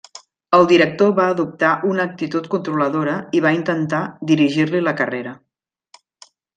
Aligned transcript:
El 0.57 0.63
director 0.69 1.11
va 1.19 1.25
adoptar 1.33 1.73
una 1.91 2.07
actitud 2.11 2.49
controladora 2.55 3.15
i 3.41 3.45
va 3.47 3.55
intentar 3.61 4.03
dirigir-li 4.35 4.85
la 4.91 4.99
carrera. 5.05 5.37